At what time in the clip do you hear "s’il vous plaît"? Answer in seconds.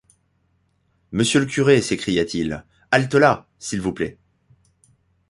3.59-4.17